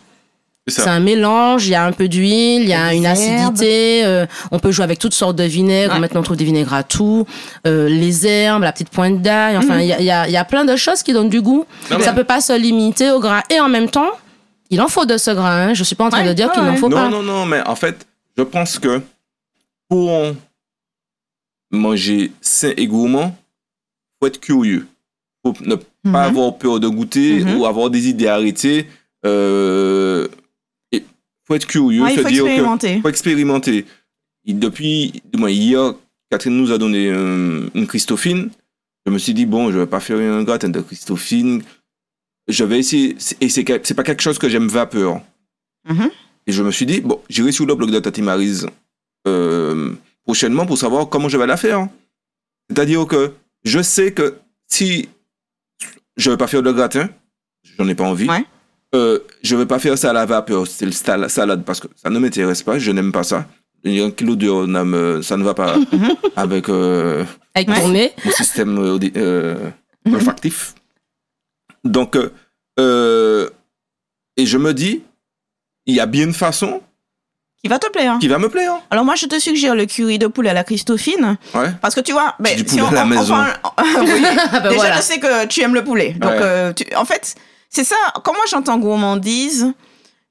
[0.69, 3.17] C'est un mélange, il y a un peu d'huile, il y a Des une herbes.
[3.17, 6.01] acidité, euh, on peut jouer avec toutes sortes de vinaigres, Ouais.
[6.01, 7.25] maintenant on trouve des vinaigres à tout,
[7.69, 10.33] euh, les herbes, la petite pointe d'ail, enfin il y, a, il y a- il
[10.33, 11.65] y a plein de choses qui donnent du goût.
[11.93, 13.43] Non, ça mais- peut pas se limiter au gras.
[13.49, 14.11] Et en même temps,
[14.71, 15.75] il en faut de ce gras, hein.
[15.75, 17.09] je suis pas en train Ouais, de dire ouais, qu'il n'en faut non, pas.
[17.11, 18.05] non, non, mais en fait,
[18.37, 19.01] je pense que
[19.89, 20.11] pour
[21.71, 23.37] manger sain et gourmand,
[24.21, 24.89] faut être curieux.
[25.45, 26.13] Faut ne Mhm.
[26.13, 27.57] pas avoir peur de goûter Mhm.
[27.57, 28.89] ou avoir des idées arrêtées.
[29.25, 30.27] Euh,
[31.47, 33.01] faut être curieux, Ouais, il se faut dire que expérimenter.
[33.01, 33.87] faut expérimenter.
[34.47, 35.95] Et depuis, hier,
[36.31, 38.51] Catherine nous a donné euh, une Christophine.
[39.07, 41.63] Je me suis dit, bon, je vais pas faire un gratin de Christophine.
[42.49, 43.17] Je vais essayer.
[43.41, 45.21] Et c'est c'est pas quelque chose que j'aime vapeur.
[45.89, 46.11] Mhm.
[46.49, 48.67] Et je me suis dit, bon, j'irai sur le blog de Tati Maryse
[49.27, 49.93] euh,
[50.25, 51.89] prochainement pour savoir comment je vais la faire.
[52.69, 53.33] C'est-à-dire que
[53.65, 55.09] je sais que si
[56.17, 57.09] je vais pas faire de gratin,
[57.79, 58.29] j'en ai pas envie.
[58.29, 58.45] Ouais.
[58.95, 62.09] Euh, je vais pas faire ça à la vapeur, c'est le salade parce que ça
[62.09, 63.45] ne m'intéresse pas, je n'aime pas ça.
[63.85, 65.77] Un kilo de ça me- ça ne va pas
[66.37, 68.13] avec euh, Avec nez.
[68.25, 69.71] mon système euh, euh,
[70.07, 70.15] Mhm.
[70.15, 70.75] olfactif.
[71.85, 72.31] Donc, euh,
[72.81, 73.49] euh,
[74.37, 75.03] et je me dis,
[75.87, 76.81] il y a bien une façon
[77.63, 78.19] Qui va te plaire.
[78.21, 78.75] qui va me plaire.
[78.91, 81.37] Alors moi, je te suggère le curry de poulet à la Christophine.
[81.55, 81.71] Ouais.
[81.81, 83.35] Parce que tu vois, ben, du poulet à la maison.
[83.35, 83.59] parle-
[84.05, 84.23] oui.
[84.53, 84.97] Ben Déjà, voilà.
[84.97, 86.11] je sais que tu aimes le poulet.
[86.13, 86.39] Donc, Ouais.
[86.43, 87.35] euh, tu- en fait,
[87.71, 87.97] c'est ça.
[88.25, 89.73] Quand moi j'entends gourmandise,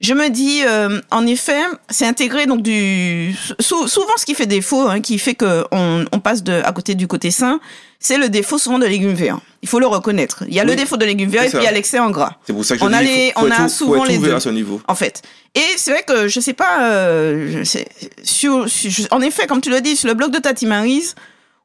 [0.02, 3.34] je me dis, euh, en effet, c'est intégré donc du.
[3.60, 6.72] sou- souvent, ce qui fait défaut, hein, qui fait que on, on passe de à
[6.74, 7.60] côté du côté sain,
[8.00, 9.40] c'est le défaut souvent de légumes verts.
[9.62, 10.44] Il faut le reconnaître.
[10.48, 12.12] Il y a le défaut de légumes verts et puis il y a l'excès en
[12.12, 12.34] gras.
[12.46, 14.18] C'est pour ça que je On a dis, les- faut, faut on a souvent les
[14.18, 14.34] deux.
[14.34, 14.82] à ce niveau.
[14.88, 15.22] en fait.
[15.56, 17.88] Et c'est vrai que je sais pas, euh, je sais,
[18.22, 21.16] sur, sur- je- en effet, comme tu le dis, sur le blog de Tati Maryse,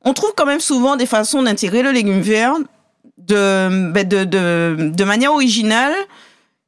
[0.04, 2.54] on trouve quand même souvent des façons d'intégrer le légume vert
[3.28, 5.92] de, ben, de, de, de manière originale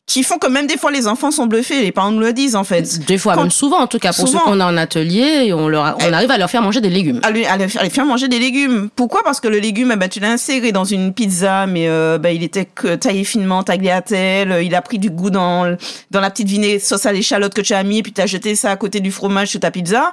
[0.04, 2.56] qui font que même des fois les enfants sont bluffés, les parents nous le disent
[2.56, 2.98] en fait.
[3.06, 4.40] Des fois, Quand- même souvent en tout cas, pour Souvent.
[4.40, 7.20] ceux qu'on a en atelier, on, leur, on arrive à leur faire manger des légumes.
[7.22, 8.90] À, lui- à les à les faire manger des légumes.
[8.96, 9.22] Pourquoi?
[9.22, 12.30] Parce que le légume, eh ben, tu l'as inséré dans une pizza, mais euh, ben,
[12.30, 15.76] il était que taillé finement, tagliatelle, il a pris du goût dans,
[16.10, 18.56] dans la petite vinaigrette sauce à l'échalote que tu as mis, puis tu as jeté
[18.56, 20.12] ça à côté du fromage sur ta pizza.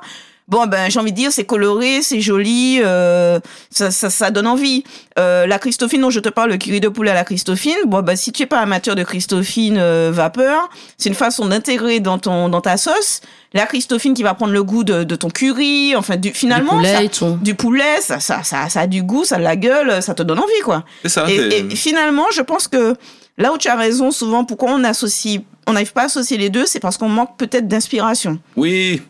[0.50, 3.40] Bon ben j'ai envie de dire c'est coloré, c'est joli, euh,
[3.72, 4.84] ça, ça, ça donne envie.
[5.18, 8.02] Euh, la Christophine dont je te parle, le curry de poulet à la Christophine, bon
[8.02, 12.18] ben si tu es pas amateur de Christophine euh, vapeur, c'est une façon d'intégrer dans
[12.18, 13.22] ton dans ta sauce
[13.54, 16.78] la Christophine qui va prendre le goût de, de ton curry, enfin du finalement du
[16.78, 17.38] poulet ça- et tout.
[17.42, 20.14] du poulet, ça, ça, ça, ça a du goût, ça a de la gueule, ça
[20.14, 20.84] te donne envie, quoi.
[21.06, 21.26] Ça.
[21.30, 22.94] Et, et finalement, je pense que
[23.40, 26.52] là où tu as raison, souvent, pourquoi on associe, on n'arrive pas à associer les
[26.52, 28.38] deux, c'est parce qu'on manque peut-être d'inspiration.
[28.56, 29.02] Oui.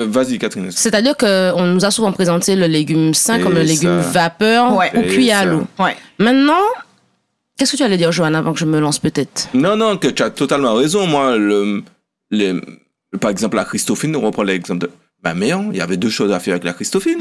[0.00, 0.06] Ouais.
[0.06, 0.70] Vas-y, Catherine.
[0.70, 4.08] C'est-à-dire qu'on nous a souvent présenté le légume sain comme le légume ça.
[4.10, 4.90] vapeur Ouais.
[4.94, 5.66] ou cuit à l'eau.
[5.78, 5.96] Ouais.
[6.18, 6.60] Maintenant,
[7.56, 9.48] qu'est-ce que tu allais dire, Johanna, avant que je me lance peut-être?
[9.54, 11.06] Non, non, que tu as totalement raison.
[11.06, 11.82] Moi, le,
[12.30, 12.60] les-
[13.20, 14.90] par exemple, la Christophine, on reprend l'exemple de
[15.22, 17.18] ma mère, il y avait deux choses à faire avec la Christophine.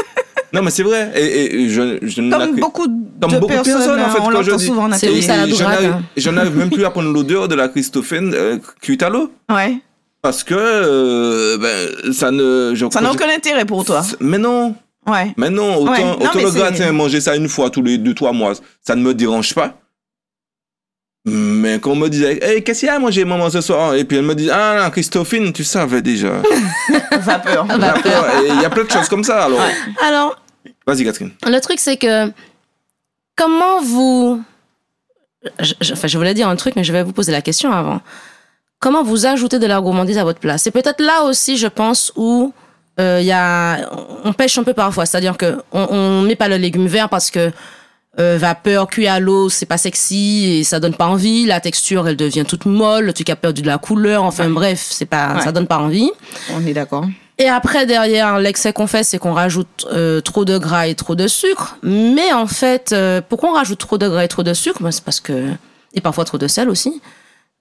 [0.52, 1.12] non, mais c'est vrai.
[1.14, 4.42] Et, et je, je Comme beaucoup de beaucoup de personnes, personnes, en fait, on quand
[4.42, 6.02] je l'entend dis- souvent en C'est ça la j'en arrive- hein.
[6.16, 9.30] J'en arrive même plus à prendre l'odeur de la Christophine euh, cuite à l'eau.
[9.52, 9.76] Ouais.
[10.24, 12.72] Parce que euh, ben, ça ne.
[12.74, 14.00] je- Ça n'a aucun intérêt pour toi.
[14.20, 14.74] Mais non,
[15.06, 15.34] Ouais.
[15.36, 17.82] mais non, autant, Ouais, non, autant mais le c'est- gratin, manger ça une fois tous
[17.82, 19.74] les deux, trois mois, ça ne me dérange pas.
[21.26, 23.94] Mais quand on me disait, hey, qu'est-ce qu'il y a à manger, maman, ce soir?
[23.96, 26.40] Et puis elle me dit, ah, la Christophine, tu savais déjà.
[27.18, 27.66] Vapeur.
[27.70, 29.58] Et il y a plein de choses comme ça, alors.
[29.58, 29.72] Ouais.
[30.02, 30.40] Alors,
[30.86, 31.32] Vas-y, Catherine.
[31.46, 32.30] le truc, c'est que
[33.36, 34.42] comment vous.
[35.60, 37.70] je- je- enfin, je voulais dire un truc, mais je vais vous poser la question
[37.72, 38.00] avant.
[38.84, 40.58] Comment vous ajoutez de la gourmandise à votre plat?
[40.58, 42.52] C'est peut-être là aussi, je pense, où
[43.00, 43.88] euh, y a,
[44.24, 45.06] on pêche un peu parfois.
[45.06, 47.50] C'est-à-dire que on, on met pas le légume vert parce que
[48.20, 51.46] euh, vapeur, cuit à l'eau, c'est pas sexy et ça donne pas envie.
[51.46, 53.06] La texture, elle devient toute molle.
[53.06, 54.22] Le truc a perdu de la couleur.
[54.22, 55.40] Enfin bref, c'est pas, Ouais.
[55.40, 56.10] ça donne pas envie.
[56.54, 57.06] On est d'accord.
[57.38, 61.14] Et après, derrière, l'excès qu'on fait, c'est qu'on rajoute euh, trop de gras et trop
[61.14, 61.78] de sucre.
[61.82, 64.82] Mais en fait, euh, pourquoi on rajoute trop de gras et trop de sucre?
[64.82, 65.48] Ben, C'est parce que...
[65.94, 67.00] Et parfois trop de sel aussi.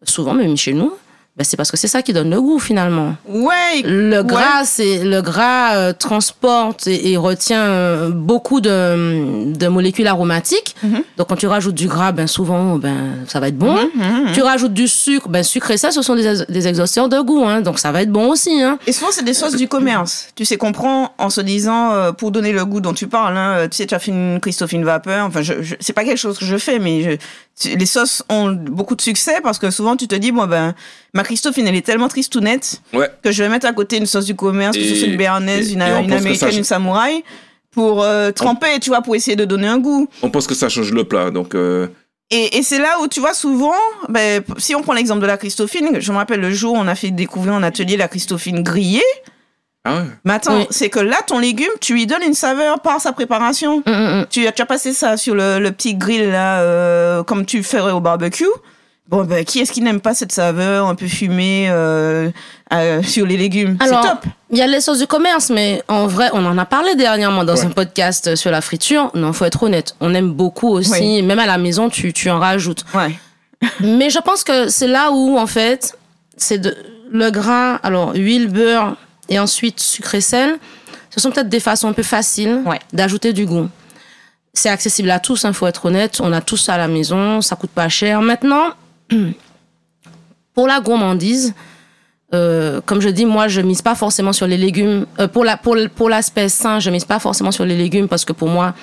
[0.04, 0.92] Souvent, même chez nous.
[1.36, 3.16] Ben, c'est parce que c'est ça qui donne le goût, finalement.
[3.28, 3.82] Ouais.
[3.84, 4.24] Le Ouais.
[4.24, 10.76] gras, c'est le gras euh, transporte et, et retient euh, beaucoup de, de molécules aromatiques.
[10.84, 11.02] Mhm.
[11.18, 13.74] Donc quand tu rajoutes du gras, ben souvent, ben ça va être bon.
[13.74, 14.32] Mhm, mhm.
[14.34, 17.44] Tu rajoutes du sucre, ben sucre et ça, ce sont des, des exhausteurs de goût,
[17.46, 18.62] hein, donc ça va être bon aussi.
[18.62, 18.78] Hein.
[18.86, 20.28] Et souvent, c'est des sauces du commerce.
[20.36, 23.38] Tu sais qu'on prend en se disant, euh, pour donner le goût dont tu parles,
[23.38, 25.26] hein, euh, tu sais, tu as fait une Christophine vapeur.
[25.26, 27.18] Enfin, je, je, c'est pas quelque chose que je fais, mais je-
[27.70, 30.74] tu- les sauces ont beaucoup de succès parce que souvent, tu te dis, moi, ben,
[31.14, 33.10] ma Christophine, elle est tellement tristounette Ouais.
[33.24, 35.82] que je vais mettre à côté une sauce du commerce, Et- une béarnaise, et- une,
[35.82, 37.24] et américaine, ça- une samouraï,
[37.72, 40.08] pour euh, tremper, tu vois, pour essayer de donner un goût.
[40.22, 41.56] On pense que ça change le plat, donc.
[41.56, 41.88] euh,
[42.30, 43.74] Et, et c'est là où tu vois souvent,
[44.10, 46.88] ben, si on prend l'exemple de la Christophine, je me rappelle le jour où on
[46.88, 49.02] a fait découvrir en atelier la Christophine grillée.
[49.86, 50.04] Ah ouais.
[50.24, 50.68] Mais attends, Oui.
[50.70, 53.84] c'est que là, ton légume, tu lui donnes une saveur par sa préparation.
[53.86, 54.26] Hum, hum, hum.
[54.30, 57.62] Tu, as- tu as passé ça sur le, le petit grill, là, euh, comme tu
[57.64, 58.46] ferais au barbecue.
[59.10, 62.32] Bon, ben, qui est-ce qui n'aime pas cette saveur un peu fumée euh,
[62.74, 63.78] euh, sur les légumes?
[63.82, 64.26] C'est Alors, top.
[64.50, 67.44] Il y a les sauces du commerce, mais en vrai, on en a parlé dernièrement
[67.44, 67.66] dans Ouais.
[67.66, 69.12] un podcast sur la friture.
[69.14, 69.96] Non, faut être honnête.
[70.00, 70.92] On aime beaucoup aussi.
[70.92, 71.22] Oui.
[71.22, 72.86] Même à la maison, tu, tu en rajoutes.
[72.96, 73.14] Ouais.
[73.82, 75.98] Mais je pense que c'est là où, en fait,
[76.38, 76.62] c'est
[77.12, 78.96] le gras, alors huile, beurre
[79.30, 80.58] et ensuite sucre et sel.
[81.10, 82.80] Ce sont peut-être des façons un peu faciles Ouais.
[82.94, 83.68] d'ajouter du goût.
[84.54, 86.20] C'est accessible à tous, il faut être honnête.
[86.24, 88.22] On a tous ça à la maison, ça coûte pas cher.
[88.22, 88.70] Maintenant,
[90.54, 91.54] pour la gourmandise,
[92.34, 95.06] euh, comme je dis, moi, je mise pas forcément sur les légumes.
[95.20, 98.26] Euh, pour la pour, pour l'aspect sain, je mise pas forcément sur les légumes parce
[98.26, 98.74] que pour moi,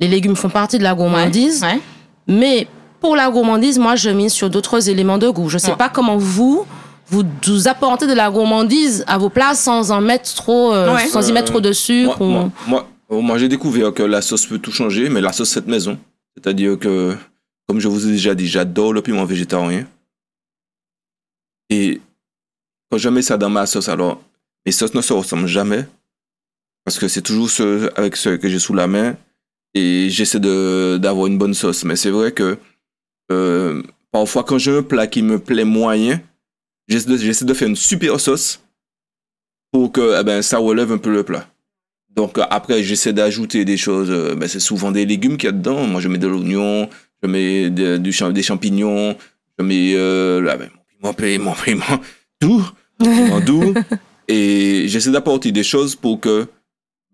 [0.00, 1.62] les légumes font partie de la gourmandise.
[1.62, 1.80] Ouais.
[2.26, 2.66] Mais
[3.00, 5.48] pour la gourmandise, moi, je mise sur d'autres éléments de goût.
[5.48, 5.76] Je sais Ouais.
[5.76, 6.64] pas comment vous,
[7.08, 11.06] vous, vous apportez de la gourmandise à vos plats sans en mettre trop, euh, Ouais.
[11.06, 12.16] sans y mettre trop de sucre.
[12.24, 15.32] Moi, ou- moi, moi, moi, j'ai découvert que la sauce peut tout changer, mais la
[15.32, 15.98] sauce cette maison.
[16.34, 17.14] C'est-à-dire que,
[17.66, 19.86] comme je vous ai déjà dit, j'adore le piment végétarien.
[21.70, 22.00] Et
[22.90, 24.22] quand je mets ça dans ma sauce, alors,
[24.66, 25.86] mes sauces ne se ressemblent jamais.
[26.84, 29.16] Parce que c'est toujours ce, avec ce que j'ai sous la main.
[29.74, 31.84] Et j'essaie d'avoir une bonne sauce.
[31.84, 32.58] Mais c'est vrai que
[33.32, 36.20] euh, parfois, quand j'ai un plat qui me plaît moyen,
[36.88, 38.60] j'essaie de, faire une super sauce
[39.72, 41.48] pour que eh ben, ça relève un peu le plat.
[42.10, 44.10] Donc après, j'essaie d'ajouter des choses.
[44.10, 45.86] euh, ben, c'est souvent des légumes qu'il y a dedans.
[45.86, 46.88] Moi, je mets de l'oignon,
[47.24, 49.16] je mets de- du champ- des champignons,
[49.58, 50.58] je mets euh, là,
[51.02, 51.84] mon piment, mon piment,
[52.40, 52.64] tout,
[52.98, 53.74] piment doux.
[54.28, 56.46] Et j'essaie d'apporter des choses pour que,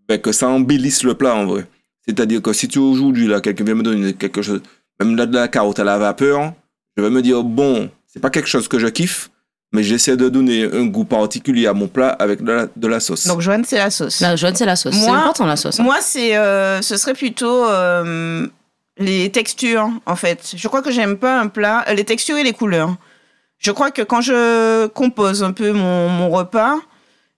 [0.08, 1.66] ben, que ça embellisse le plat en vrai.
[2.06, 4.60] C'est-à-dire que si tu aujourd'hui, là, quelqu'un vient me donner quelque chose,
[5.00, 6.52] même là, de la carotte à la vapeur,
[6.96, 9.30] je vais me dire, bon, c'est pas quelque chose que je kiffe,
[9.72, 13.00] mais j'essaie de donner un goût particulier à mon plat avec de la, de la
[13.00, 13.26] sauce.
[13.26, 14.20] Donc, Joanne, c'est la sauce.
[14.20, 14.94] La jaune, c'est la sauce.
[14.94, 15.78] C'est Moi- important, la sauce.
[15.80, 15.84] hein.
[15.84, 18.46] Moi, c'est, euh, ce serait plutôt euh,
[19.00, 20.52] les textures, en fait.
[20.54, 22.94] Je crois que j'aime pas un plat, euh, les textures et les couleurs.
[23.58, 26.76] Je crois que quand je compose un peu mon, mon repas,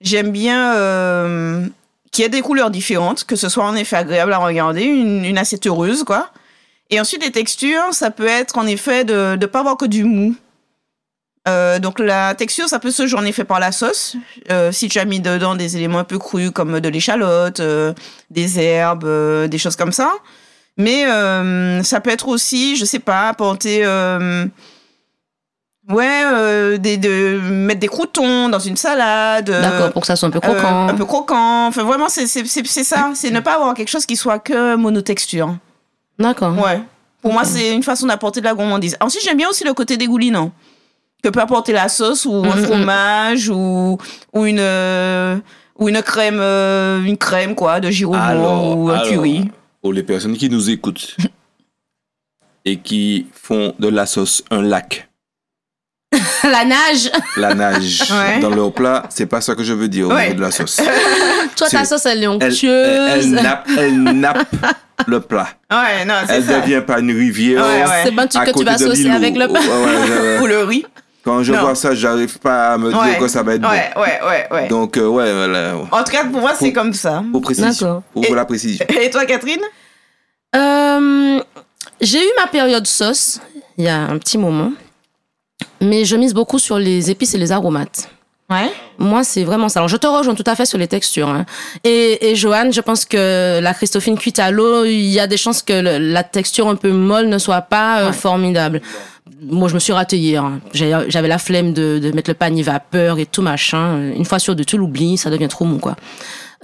[0.01, 1.67] j'aime bien euh,
[2.11, 5.25] qu'il y ait des couleurs différentes, que ce soit en effet agréable à regarder, une,
[5.25, 6.31] une assiette heureuse, quoi.
[6.91, 10.05] Et ensuite, les textures, ça peut être en effet de ne pas avoir que du
[10.05, 10.35] mou.
[11.49, 14.17] Euh, donc la texture, ça peut se jouer en effet par la sauce.
[14.73, 17.63] Si tu as mis dedans des éléments un peu crus comme de l'échalote,
[18.31, 20.13] des herbes, des choses comme ça.
[20.79, 23.81] Mais euh, ça peut être aussi, je sais pas, apporter...
[23.85, 24.47] euh,
[25.91, 29.51] ouais, euh, des, de mettre des croutons dans une salade.
[29.51, 30.89] euh, D'accord, pour que ça soit un peu euh, croquant.
[30.89, 31.67] un peu croquant.
[31.67, 33.11] Enfin, vraiment, c'est c'est- c'est- c'est ça.
[33.15, 35.57] C'est ne pas avoir quelque chose qui soit que monotexture.
[36.19, 36.57] D'accord.
[36.59, 36.81] Ouais.
[37.21, 38.97] Pour moi, c'est une façon d'apporter de la gourmandise.
[39.01, 40.51] Ensuite, j'aime bien aussi le côté dégoulinant.
[41.23, 42.65] Que peut apporter la sauce ou un Mhm.
[42.65, 43.97] fromage ou,
[44.33, 45.37] ou une, euh,
[45.79, 49.07] ou une crème, euh, une crème, quoi, de Alors, ou un alors.
[49.09, 49.49] curry.
[49.83, 51.17] Pour les personnes qui nous écoutent
[52.65, 55.09] et qui font de la sauce un lac,
[56.45, 57.11] La nage.
[57.37, 58.39] la nage Ouais.
[58.41, 60.25] dans leur plat, c'est pas ça que je veux dire au Ouais.
[60.29, 60.81] niveau de la sauce.
[61.57, 62.65] Toi, ta sauce, elle est onctueuse.
[62.65, 64.55] elle, elle nappe, elle nappe
[65.07, 65.49] le plat.
[65.71, 66.61] Ouais, non, c'est Elle ça.
[66.61, 67.65] devient pas une rivière.
[67.65, 67.85] Ouais.
[68.05, 70.85] C'est bon à que tu vas saucer avec le ouais, Ou le riz.
[71.25, 71.61] Quand je Non.
[71.61, 73.11] vois ça, j'arrive pas à me Ouais.
[73.11, 74.69] dire que ça va être Ouais, ouais, ouais, ouais.
[74.69, 74.81] bon.
[74.81, 75.75] Donc, euh, ouais, voilà.
[75.93, 77.23] En tout cas, pour moi, c'est comme ça.
[77.31, 78.03] Pour précision.
[78.13, 78.85] Pour, Et- la précision.
[79.01, 79.61] Et toi, Catherine?
[80.55, 81.41] Euh,
[82.01, 83.41] j'ai eu ma période sauce
[83.79, 84.73] il y a un petit moment,
[85.81, 88.09] mais je mise beaucoup sur les épices et les aromates.
[88.51, 88.71] Ouais.
[88.99, 89.81] Moi, c'est vraiment ça.
[89.81, 91.29] Alors, je te rejoins tout à fait sur les textures.
[91.29, 91.47] hein.
[91.85, 95.39] Et, et Joanne, je pense que la Christophine cuite à l'eau, il y a des
[95.39, 98.13] chances que le- la texture un peu molle ne soit pas euh, Ouais.
[98.13, 98.83] formidable.
[99.45, 100.45] Moi, je me suis ratée hier.
[100.45, 100.61] hein.
[100.73, 104.13] J'avais la flemme de, de mettre le panier vapeur et tout machin.
[104.15, 105.97] Une fois sur deux, tu l'oublies, ça devient trop mou, quoi.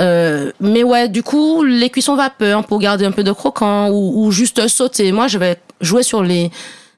[0.00, 4.24] Euh, mais ouais, du coup, les cuissons vapeur pour garder un peu de croquant ou,
[4.26, 5.10] ou juste sauter.
[5.10, 6.50] Moi, je vais jouer sur les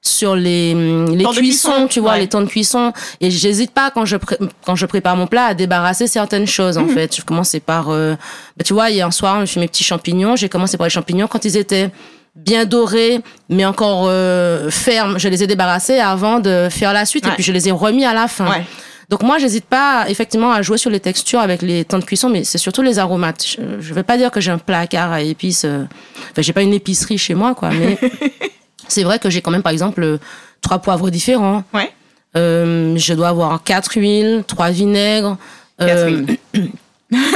[0.02, 2.20] sur les, hum, les Temps de cuissons, cuisson, tu vois, ouais.
[2.20, 2.92] les temps de cuisson.
[3.20, 4.16] Et j'hésite pas quand je
[4.64, 6.78] quand je prépare mon plat à débarrasser certaines choses.
[6.78, 6.84] Mhm.
[6.84, 8.14] En fait, je commençais par, euh,
[8.56, 10.36] bah, tu vois, hier soir, je fais mes petits champignons.
[10.36, 11.90] J'ai commencé par les champignons quand ils étaient
[12.36, 15.18] bien dorés, mais encore euh, fermes.
[15.18, 17.32] Je les ai débarrassés avant de faire la suite, Ouais.
[17.32, 18.48] et puis je les ai remis à la fin.
[18.50, 18.64] Ouais.
[19.08, 22.28] Donc moi, j'hésite pas effectivement à jouer sur les textures avec les temps de cuisson,
[22.28, 23.44] mais c'est surtout les aromates.
[23.44, 25.64] Je, je vais pas dire que j'ai un placard à épices.
[25.64, 25.82] euh,
[26.30, 27.70] Enfin, j'ai pas une épicerie chez moi, quoi.
[27.70, 27.98] Mais
[28.88, 30.18] c'est vrai que j'ai quand même, par exemple, euh,
[30.60, 31.64] trois poivres différents.
[31.74, 31.90] Ouais.
[32.36, 35.36] Euh, je dois avoir quatre huiles, trois vinaigres.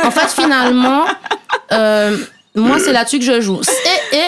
[0.04, 1.04] En fait, finalement,
[2.54, 3.60] moi, c'est là-dessus que je joue.
[4.12, 4.20] Et, et,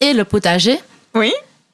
[0.00, 0.78] et le potager.
[1.14, 1.32] Oui.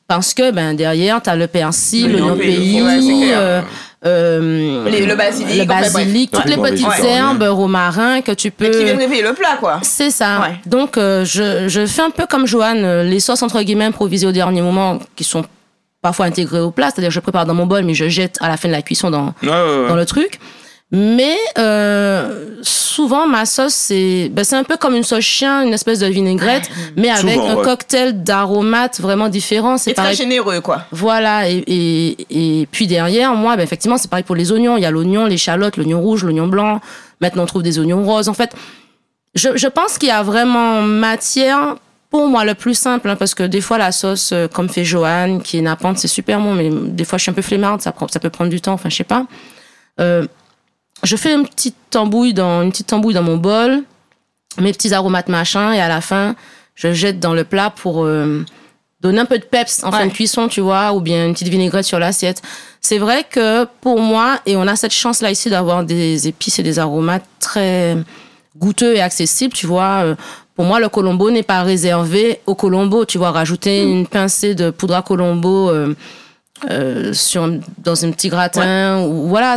[0.09, 3.61] Parce que ben, derrière, tu as le persil, L'oignon pays, ouais, euh,
[4.05, 5.93] euh, Les- le basilic, le en fait, bref.
[5.93, 6.51] basilic, toutes Ouais.
[6.51, 7.09] les petites Ouais.
[7.09, 8.71] herbes, romarin que tu peux.
[8.71, 9.81] Qui vient réveiller le plat, quoi.
[9.83, 10.41] C'est ça.
[10.43, 10.55] Ouais.
[10.65, 14.27] Donc, euh, je, je fais un peu comme Joanne, euh, les sauces entre guillemets improvisées
[14.29, 15.45] au dernier moment qui sont
[16.03, 16.91] parfois intégrées au plat.
[16.93, 19.11] C'est-à-dire, je prépare dans mon bol, mais je jette à la fin de la cuisson
[19.11, 19.89] dans, Ouais, ouais, ouais.
[19.89, 20.39] dans le truc.
[20.93, 25.75] Mais euh, souvent, ma sauce, c'est ben, c'est un peu comme une sauce chien, une
[25.75, 27.65] espèce de vinaigrette, mais avec Souvent, un ouais.
[27.65, 29.79] cocktail d'aromates vraiment différents.
[29.79, 30.17] C'est C'est très pareil.
[30.17, 30.83] généreux, quoi.
[30.93, 34.77] Voilà, et, et, et puis derrière, moi, ben, effectivement, c'est pareil pour les oignons.
[34.77, 36.81] Il y a l'oignon, l'échalote, l'oignon rouge, l'oignon blanc.
[37.21, 38.29] Maintenant, on trouve des oignons roses.
[38.29, 38.55] En fait,
[39.35, 41.77] je, je pense qu'il y a vraiment matière.
[42.11, 44.85] Pour moi, le plus simple, hein, parce que des fois, la sauce, euh, comme fait
[44.85, 47.83] Joanne, qui est nappante, c'est super bon, mais des fois, je suis un peu flemmarde,
[47.83, 49.27] ça, prend, ça peut prendre du temps, enfin, je sais pas.
[50.01, 50.25] Euh,
[51.03, 53.83] je fais une petite tambouille dans, une petite tambouille dans mon bol,
[54.59, 56.35] mes petits aromates machin, et à la fin,
[56.75, 58.45] je jette dans le plat pour euh,
[59.01, 61.49] donner un peu de peps en fin de cuisson, tu vois, ou bien une petite
[61.49, 62.43] vinaigrette sur l'assiette.
[62.81, 66.63] C'est vrai que pour moi, et on a cette chance-là ici d'avoir des épices et
[66.63, 67.97] des aromates très
[68.57, 70.03] goûteux et accessibles, tu vois.
[70.05, 70.15] euh,
[70.55, 73.31] Pour moi, le colombo n'est pas réservé au colombo, tu vois.
[73.31, 75.95] Rajouter une pincée de poudre à colombo euh,
[76.71, 79.57] euh, sur, dans un petit gratin, ou, voilà.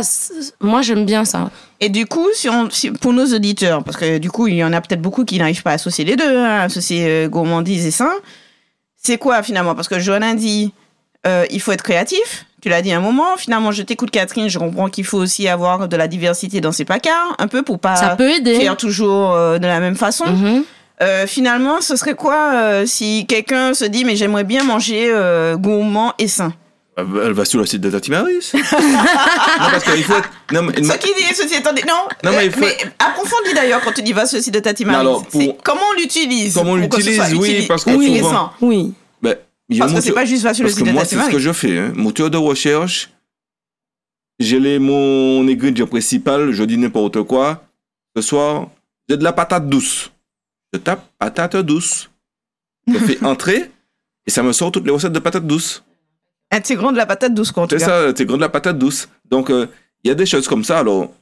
[0.60, 1.50] Moi, j'aime bien ça.
[1.80, 4.64] Et du coup, si on, si- pour nos auditeurs, parce que du coup, il y
[4.64, 7.86] en a peut-être beaucoup qui n'arrivent pas à associer les deux, hein, associer euh, gourmandise
[7.86, 8.12] et sain,
[9.02, 9.74] c'est quoi finalement?
[9.74, 10.72] Parce que Joanne dit,
[11.26, 12.44] euh, il faut être créatif.
[12.60, 13.38] Tu l'as dit à un moment.
[13.38, 14.48] Finalement, je t'écoute, Catherine.
[14.50, 17.78] Je comprends qu'il faut aussi avoir de la diversité dans ses placards, un peu pour
[17.78, 18.56] pas ça peut aider.
[18.56, 20.26] faire toujours euh, de la même façon.
[20.26, 20.64] Mhm.
[21.02, 25.10] Euh, finalement, ce serait quoi si quelqu'un se dit, mais j'aimerais bien manger
[25.56, 26.52] gourmand et sain?
[26.96, 28.50] Elle va sur le site de Tati Maris.
[28.54, 28.60] non,
[29.70, 30.28] parce qu'il faut être...
[30.52, 32.66] Non, mais, Ce qui dit, ceci dit, non, Non, mais euh, il faut-
[32.98, 34.98] approfondis d'ailleurs quand tu dis va sur le site de Tati Marie.
[35.00, 38.26] Alors, pour- comment on l'utilise Comment on l'utilise, oui, utili- parce que intéressant.
[38.28, 38.92] souvent- Oui.
[39.22, 39.36] ben,
[39.78, 41.38] Parce que c'est pas juste va sur le site de moi, Tati c'est ce que
[41.38, 41.78] je fais.
[41.78, 41.92] Hein.
[41.94, 43.08] Moteur de recherche,
[44.38, 47.62] j'ai mon ingrédient principal, je dis n'importe quoi.
[48.16, 48.68] Ce soir,
[49.08, 50.10] j'ai de la patate douce.
[50.72, 52.10] Je tape patate douce.
[52.88, 53.70] Je fais entrer
[54.26, 55.82] et ça me sort toutes les recettes de patate douce.
[56.50, 58.08] Intégrant de la patate douce, quoi, en tout C'est cas.
[58.08, 59.08] ça, c'est grand de la patate douce.
[59.30, 59.66] Donc, euh,
[60.04, 60.78] il y a des choses comme ça.
[60.80, 61.12] Alors,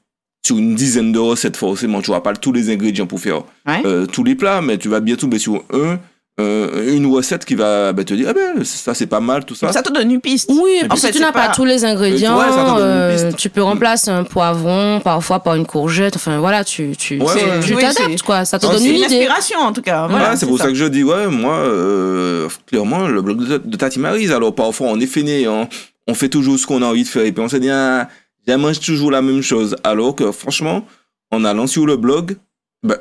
[0.46, 3.82] sur une dizaine de recettes, forcément, tu n'auras pas tous les ingrédients pour faire Ouais.
[3.84, 5.98] euh, tous les plats, mais tu vas bien tomber sur un,
[6.40, 9.54] euh, une recette qui va bah, te dire, ah ben, ça c'est pas mal, tout
[9.54, 9.72] ça.
[9.72, 10.48] Ça te donne une piste.
[10.52, 12.44] Oui, En fait, tu n'as pas pas- tous les ingrédients, Ouais,
[12.78, 16.16] euh, tu peux remplacer un poivron parfois par une courgette.
[16.16, 17.60] Enfin voilà, tu, tu, Ouais, c'est- ouais.
[17.64, 18.44] tu Oui, t'adaptes quoi.
[18.44, 19.16] Ça te Ah, donne C'est une une idée.
[19.16, 20.02] inspiration en tout cas.
[20.04, 20.68] Ouais, Voilà, c'est pour ça.
[20.68, 24.88] que je dis, ouais, moi, euh, clairement, le blog de, de Tati Maryse, alors parfois
[24.90, 25.68] on est fainé, hein,
[26.06, 28.08] on fait toujours ce qu'on a envie de faire, et puis on se dit, ah,
[28.46, 30.84] je mange toujours la même chose, alors que franchement,
[31.30, 32.36] en allant sur le blog,
[32.82, 32.96] ben,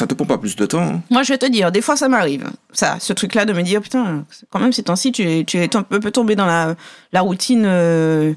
[0.00, 0.80] ça te prend pas plus de temps.
[0.82, 1.00] hein.
[1.10, 2.48] Moi, je vais te dire, des fois, ça m'arrive.
[2.72, 5.76] Ça, ce truc-là de me dire, putain, quand même, ces temps-ci, tu es, tu es
[5.76, 6.74] un peu tombé dans la,
[7.12, 8.32] la routine, euh,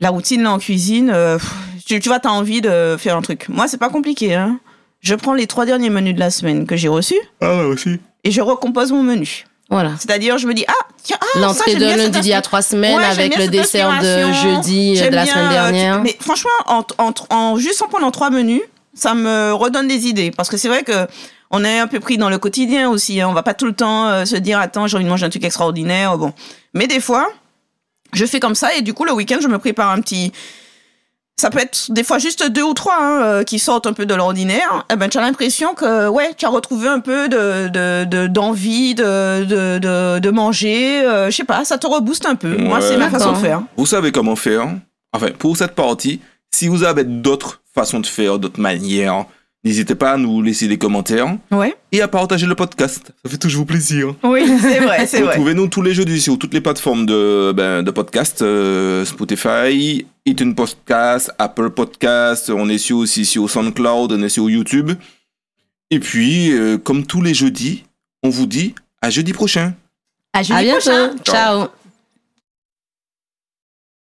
[0.00, 1.10] la routine là en cuisine.
[1.14, 1.38] euh,
[1.86, 3.48] tu, tu vois, t'as envie de faire un truc.
[3.48, 4.34] Moi, c'est pas compliqué.
[4.34, 4.60] Hein.
[5.00, 7.98] Je prends les trois derniers menus de la semaine que j'ai reçus Ah ouais, aussi.
[8.24, 9.44] et je recompose mon menu.
[9.70, 9.92] Voilà.
[9.98, 12.96] C'est-à-dire, je me dis, ah, tiens, ah, L'entrée de lundi d'il y a trois semaines
[12.96, 16.02] Ouais, avec le dessert de jeudi euh, de la bien, semaine tu- dernière.
[16.02, 18.62] mais franchement, en, en, en- juste en prenant trois menus,
[18.98, 20.30] ça me redonne des idées.
[20.30, 21.06] Parce que c'est vrai que
[21.50, 23.20] on est un peu pris dans le quotidien aussi.
[23.20, 23.28] Hein.
[23.28, 25.30] On va pas tout le temps euh, se dire, attends, j'ai envie de manger un
[25.30, 26.18] truc extraordinaire.
[26.18, 26.32] Bon.
[26.74, 27.26] Mais des fois,
[28.12, 30.32] je fais comme ça et du coup, le week-end, je me prépare un petit.
[31.40, 34.06] Ça peut être des fois juste deux ou trois hein, euh, qui sortent un peu
[34.06, 34.84] de l'ordinaire.
[34.92, 38.26] Eh ben, tu as l'impression que ouais, tu as retrouvé un peu de de- de-
[38.26, 41.00] d'envie de, de, de, de manger.
[41.06, 42.56] euh, je sais pas, ça te rebooste un peu.
[42.56, 43.62] Moi, c'est ma façon de faire.
[43.76, 44.66] Vous savez comment faire.
[45.12, 49.26] Enfin, pour cette partie, si vous avez d'autres façons de faire, d'autres manières,
[49.64, 51.76] n'hésitez pas à nous laisser des commentaires Ouais.
[51.92, 53.12] et à partager le podcast.
[53.24, 54.14] Ça fait toujours plaisir.
[54.22, 55.30] Oui, c'est vrai, c'est vrai.
[55.34, 60.54] Retrouvez-nous tous les jeudis sur toutes les plateformes de, ben, de podcast, euh, Spotify, iTunes
[60.54, 64.92] Podcast, Apple Podcast, on est sur, aussi sur SoundCloud, on est sur YouTube.
[65.90, 67.84] Et puis, euh, comme tous les jeudis,
[68.22, 69.74] on vous dit à jeudi prochain.
[70.32, 70.80] À À jeudi bientôt.
[70.80, 71.16] prochain.
[71.24, 71.68] Ciao.